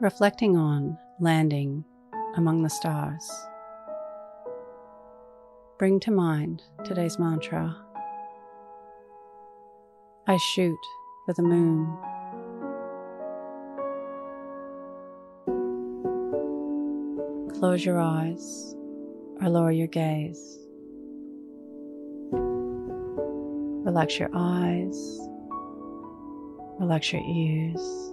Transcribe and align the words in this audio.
reflecting 0.00 0.56
on 0.56 0.98
landing 1.20 1.84
among 2.36 2.62
the 2.62 2.70
stars. 2.70 3.30
Bring 5.78 6.00
to 6.00 6.10
mind 6.10 6.62
today's 6.84 7.18
mantra 7.18 7.76
I 10.28 10.36
shoot 10.38 10.78
for 11.24 11.34
the 11.34 11.42
moon. 11.42 11.86
Close 17.60 17.84
your 17.84 18.00
eyes 18.00 18.74
or 19.40 19.48
lower 19.48 19.70
your 19.70 19.86
gaze. 19.86 20.58
Relax 22.32 24.18
your 24.18 24.30
eyes, 24.34 25.20
relax 26.80 27.12
your 27.12 27.22
ears, 27.22 28.12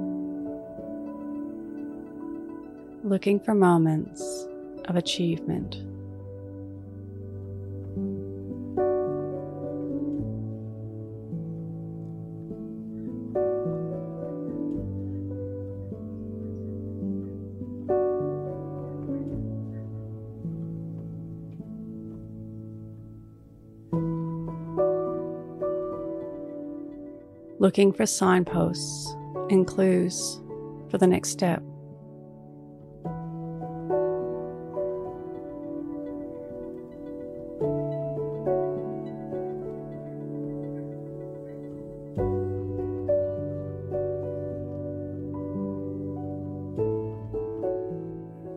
Looking 3.03 3.39
for 3.39 3.53
moments 3.53 4.47
of 4.85 4.95
achievement 4.95 5.77
looking 27.61 27.93
for 27.93 28.07
signposts 28.07 29.15
and 29.51 29.67
clues 29.67 30.41
for 30.89 30.97
the 30.97 31.05
next 31.05 31.29
step. 31.29 31.61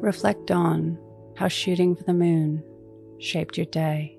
Reflect 0.04 0.50
on 0.50 0.98
how 1.34 1.48
shooting 1.48 1.96
for 1.96 2.04
the 2.04 2.12
moon 2.12 2.62
shaped 3.18 3.56
your 3.56 3.64
day. 3.64 4.18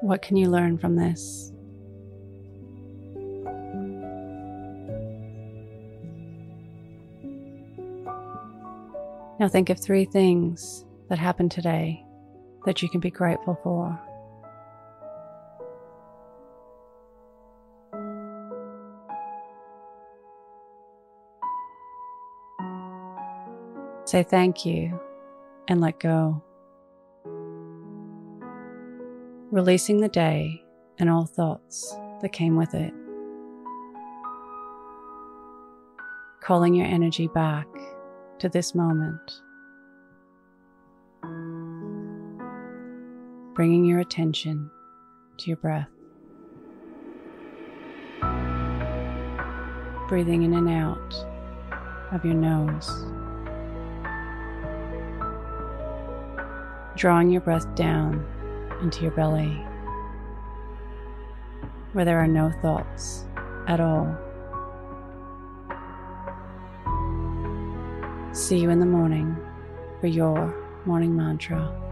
What 0.00 0.20
can 0.20 0.36
you 0.36 0.50
learn 0.50 0.78
from 0.78 0.96
this? 0.96 1.52
Now 9.38 9.46
think 9.46 9.70
of 9.70 9.78
three 9.78 10.06
things 10.06 10.84
that 11.12 11.18
happened 11.18 11.50
today 11.50 12.02
that 12.64 12.80
you 12.80 12.88
can 12.88 12.98
be 12.98 13.10
grateful 13.10 13.54
for. 13.62 14.00
Say 24.06 24.22
thank 24.22 24.64
you 24.64 24.98
and 25.68 25.82
let 25.82 26.00
go. 26.00 26.42
releasing 29.52 30.00
the 30.00 30.08
day 30.08 30.64
and 30.98 31.10
all 31.10 31.26
thoughts 31.26 31.94
that 32.22 32.32
came 32.32 32.56
with 32.56 32.72
it. 32.72 32.92
Calling 36.42 36.74
your 36.74 36.86
energy 36.86 37.28
back 37.28 37.66
to 38.38 38.48
this 38.48 38.74
moment. 38.74 39.20
Bringing 43.54 43.84
your 43.84 44.00
attention 44.00 44.70
to 45.36 45.48
your 45.48 45.58
breath. 45.58 45.90
Breathing 50.08 50.42
in 50.42 50.54
and 50.54 50.70
out 50.70 51.14
of 52.12 52.24
your 52.24 52.32
nose. 52.34 52.88
Drawing 56.96 57.30
your 57.30 57.42
breath 57.42 57.66
down 57.74 58.26
into 58.80 59.02
your 59.02 59.10
belly, 59.10 59.52
where 61.92 62.06
there 62.06 62.18
are 62.18 62.26
no 62.26 62.50
thoughts 62.62 63.26
at 63.68 63.80
all. 63.80 64.16
See 68.32 68.58
you 68.58 68.70
in 68.70 68.80
the 68.80 68.86
morning 68.86 69.36
for 70.00 70.06
your 70.06 70.54
morning 70.86 71.14
mantra. 71.14 71.91